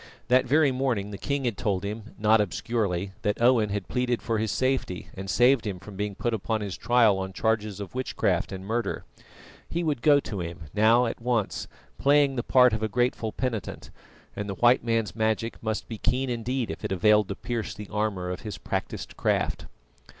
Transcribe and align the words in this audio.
That 0.29 0.47
very 0.47 0.71
morning 0.71 1.11
the 1.11 1.17
king 1.19 1.45
had 1.45 1.59
told 1.59 1.83
him 1.83 2.15
not 2.17 2.41
obscurely 2.41 3.11
that 3.21 3.39
Owen 3.39 3.69
had 3.69 3.87
pleaded 3.87 4.19
for 4.19 4.39
his 4.39 4.51
safety 4.51 5.09
and 5.13 5.29
saved 5.29 5.67
him 5.67 5.77
from 5.77 5.95
being 5.95 6.15
put 6.15 6.33
upon 6.33 6.61
his 6.61 6.75
trial 6.75 7.19
on 7.19 7.33
charges 7.33 7.79
of 7.79 7.93
witchcraft 7.93 8.51
and 8.51 8.65
murder. 8.65 9.03
He 9.69 9.83
would 9.83 10.01
go 10.01 10.19
to 10.19 10.39
him, 10.41 10.61
now 10.73 11.05
at 11.05 11.21
once, 11.21 11.67
playing 11.99 12.35
the 12.35 12.41
part 12.41 12.73
of 12.73 12.81
a 12.81 12.87
grateful 12.87 13.31
penitent, 13.31 13.91
and 14.35 14.49
the 14.49 14.55
White 14.55 14.83
Man's 14.83 15.15
magic 15.15 15.61
must 15.61 15.87
be 15.87 15.99
keen 15.99 16.31
indeed 16.31 16.71
if 16.71 16.83
it 16.83 16.91
availed 16.91 17.27
to 17.27 17.35
pierce 17.35 17.75
the 17.75 17.87
armour 17.89 18.31
of 18.31 18.41
his 18.41 18.57
practised 18.57 19.15
craft. 19.17 19.67